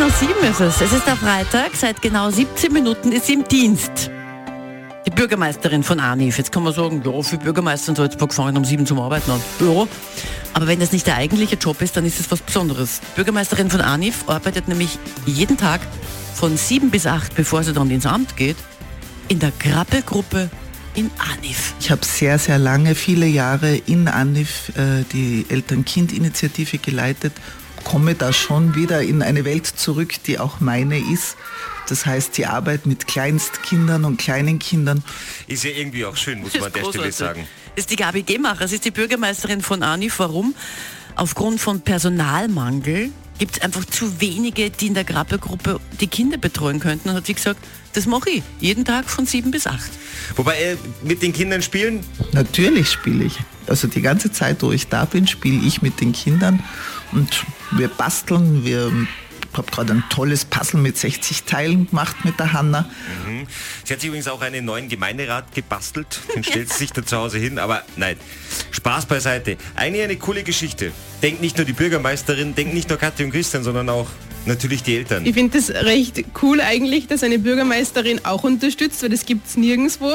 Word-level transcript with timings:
nach 0.00 0.16
sieben 0.16 0.42
ist 0.50 0.60
es. 0.60 0.80
Es 0.80 0.92
ist 0.94 1.06
der 1.06 1.16
Freitag. 1.16 1.72
Seit 1.74 2.00
genau 2.00 2.30
17 2.30 2.72
Minuten 2.72 3.12
ist 3.12 3.26
sie 3.26 3.34
im 3.34 3.44
Dienst. 3.44 4.10
Die 5.04 5.10
Bürgermeisterin 5.10 5.82
von 5.82 6.00
Anif. 6.00 6.38
Jetzt 6.38 6.52
kann 6.52 6.62
man 6.62 6.72
sagen, 6.72 7.02
ja, 7.04 7.22
für 7.22 7.36
Bürgermeister 7.36 7.90
in 7.90 7.96
Salzburg 7.96 8.32
fangen 8.32 8.56
um 8.56 8.64
sieben 8.64 8.86
zum 8.86 8.98
Arbeiten 8.98 9.30
an. 9.30 9.42
Ja. 9.60 9.86
Aber 10.54 10.66
wenn 10.66 10.80
das 10.80 10.92
nicht 10.92 11.06
der 11.06 11.16
eigentliche 11.16 11.56
Job 11.56 11.82
ist, 11.82 11.98
dann 11.98 12.06
ist 12.06 12.18
es 12.18 12.30
was 12.30 12.40
Besonderes. 12.40 13.00
Die 13.12 13.16
Bürgermeisterin 13.16 13.68
von 13.68 13.82
Anif 13.82 14.24
arbeitet 14.26 14.68
nämlich 14.68 14.98
jeden 15.26 15.58
Tag 15.58 15.82
von 16.34 16.56
sieben 16.56 16.90
bis 16.90 17.06
acht, 17.06 17.34
bevor 17.34 17.62
sie 17.62 17.74
dann 17.74 17.90
ins 17.90 18.06
Amt 18.06 18.38
geht, 18.38 18.56
in 19.28 19.38
der 19.38 19.52
Krabbelgruppe 19.58 20.48
in 20.94 21.10
Anif. 21.18 21.74
Ich 21.78 21.90
habe 21.90 22.06
sehr, 22.06 22.38
sehr 22.38 22.58
lange, 22.58 22.94
viele 22.94 23.26
Jahre 23.26 23.76
in 23.76 24.08
Anif 24.08 24.70
äh, 24.70 25.04
die 25.12 25.44
Eltern-Kind-Initiative 25.50 26.78
geleitet, 26.78 27.34
komme 27.84 28.14
da 28.14 28.32
schon 28.32 28.74
wieder 28.74 29.02
in 29.02 29.22
eine 29.22 29.44
Welt 29.44 29.66
zurück, 29.66 30.22
die 30.26 30.38
auch 30.38 30.60
meine 30.60 30.98
ist. 30.98 31.36
Das 31.88 32.06
heißt, 32.06 32.36
die 32.38 32.46
Arbeit 32.46 32.86
mit 32.86 33.06
Kleinstkindern 33.06 34.04
und 34.04 34.16
kleinen 34.16 34.58
Kindern. 34.58 35.02
Ist 35.48 35.64
ja 35.64 35.70
irgendwie 35.70 36.04
auch 36.04 36.16
schön, 36.16 36.40
muss 36.40 36.54
man 36.54 36.64
an 36.64 36.72
der 36.72 36.84
Stelle 36.84 37.12
sagen. 37.12 37.48
Das 37.74 37.84
ist 37.84 37.90
die 37.90 37.96
Gabi 37.96 38.22
Gemacher, 38.22 38.68
sie 38.68 38.76
ist 38.76 38.84
die 38.84 38.90
Bürgermeisterin 38.90 39.60
von 39.60 39.82
Anif. 39.82 40.18
Warum? 40.18 40.54
Aufgrund 41.16 41.60
von 41.60 41.80
Personalmangel 41.80 43.10
gibt 43.40 43.56
es 43.56 43.62
einfach 43.62 43.86
zu 43.86 44.20
wenige, 44.20 44.70
die 44.70 44.88
in 44.88 44.94
der 44.94 45.04
Krabbelgruppe 45.04 45.80
die 45.98 46.06
Kinder 46.08 46.36
betreuen 46.36 46.78
könnten. 46.78 47.08
Und 47.08 47.14
hat 47.16 47.26
sie 47.26 47.32
gesagt, 47.32 47.58
das 47.94 48.04
mache 48.04 48.28
ich 48.28 48.42
jeden 48.60 48.84
Tag 48.84 49.08
von 49.08 49.24
sieben 49.24 49.50
bis 49.50 49.66
acht. 49.66 49.90
Wobei 50.36 50.56
äh, 50.60 50.76
mit 51.02 51.22
den 51.22 51.32
Kindern 51.32 51.62
spielen? 51.62 52.04
Natürlich 52.32 52.90
spiele 52.90 53.24
ich. 53.24 53.38
Also 53.66 53.88
die 53.88 54.02
ganze 54.02 54.30
Zeit, 54.30 54.62
wo 54.62 54.72
ich 54.72 54.88
da 54.88 55.06
bin, 55.06 55.26
spiele 55.26 55.66
ich 55.66 55.80
mit 55.80 56.02
den 56.02 56.12
Kindern 56.12 56.62
und 57.12 57.46
wir 57.70 57.88
basteln, 57.88 58.64
wir 58.64 58.92
ich 59.52 59.58
habe 59.58 59.70
gerade 59.70 59.92
ein 59.92 60.04
tolles 60.10 60.44
Puzzle 60.44 60.80
mit 60.80 60.96
60 60.96 61.42
Teilen 61.44 61.88
gemacht 61.88 62.24
mit 62.24 62.38
der 62.38 62.52
Hanna. 62.52 62.88
Mhm. 63.26 63.46
Sie 63.84 63.92
hat 63.92 64.00
sich 64.00 64.08
übrigens 64.08 64.28
auch 64.28 64.42
einen 64.42 64.64
neuen 64.64 64.88
Gemeinderat 64.88 65.52
gebastelt. 65.54 66.20
Den 66.34 66.44
stellt 66.44 66.70
sie 66.72 66.78
sich 66.78 66.92
da 66.92 67.04
zu 67.04 67.16
Hause 67.16 67.38
hin. 67.38 67.58
Aber 67.58 67.82
nein, 67.96 68.16
Spaß 68.70 69.06
beiseite. 69.06 69.56
Eigentlich 69.74 70.04
eine 70.04 70.16
coole 70.16 70.44
Geschichte. 70.44 70.92
Denkt 71.22 71.40
nicht 71.40 71.56
nur 71.56 71.66
die 71.66 71.72
Bürgermeisterin, 71.72 72.54
denkt 72.54 72.74
nicht 72.74 72.88
nur 72.88 72.98
Katja 72.98 73.26
und 73.26 73.32
Christian, 73.32 73.64
sondern 73.64 73.88
auch 73.88 74.08
natürlich 74.46 74.82
die 74.82 74.96
Eltern. 74.96 75.26
Ich 75.26 75.34
finde 75.34 75.58
das 75.58 75.70
recht 75.70 76.24
cool 76.42 76.60
eigentlich, 76.60 77.08
dass 77.08 77.22
eine 77.22 77.38
Bürgermeisterin 77.38 78.24
auch 78.24 78.44
unterstützt, 78.44 79.02
weil 79.02 79.10
das 79.10 79.26
gibt 79.26 79.48
es 79.48 79.56
nirgendwo. 79.56 80.12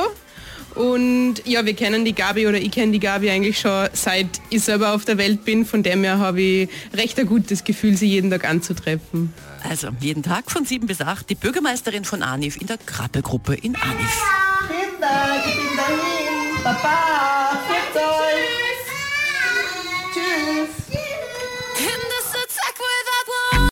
Und 0.75 1.35
ja, 1.45 1.65
wir 1.65 1.73
kennen 1.73 2.03
die 2.03 2.13
Gabi 2.13 2.47
oder 2.47 2.57
ich 2.57 2.71
kenne 2.71 2.91
die 2.91 2.99
Gabi 2.99 3.29
eigentlich 3.29 3.59
schon 3.59 3.87
seit 3.93 4.27
ich 4.49 4.61
selber 4.61 4.93
auf 4.93 5.05
der 5.05 5.17
Welt 5.17 5.45
bin. 5.45 5.65
Von 5.65 5.83
dem 5.83 6.03
her 6.03 6.19
habe 6.19 6.41
ich 6.41 6.69
recht 6.93 7.17
ein 7.17 7.27
gutes 7.27 7.63
Gefühl, 7.63 7.95
sie 7.95 8.07
jeden 8.07 8.29
Tag 8.29 8.47
anzutreffen. 8.47 9.33
Also 9.69 9.89
jeden 9.99 10.21
Tag 10.21 10.51
von 10.51 10.65
7 10.65 10.85
bis 10.85 11.01
8 11.01 11.29
die 11.29 11.35
Bürgermeisterin 11.35 12.03
von 12.03 12.21
Anif 12.21 12.59
in 12.59 12.67
der 12.67 12.77
Krabbelgruppe 12.77 13.55
in 13.55 13.75
Anif. 13.75 14.21
Kinder, 14.67 15.43
ich 15.45 15.55
bin 15.55 15.77
dahin. 15.77 16.63
Baba. 16.63 17.34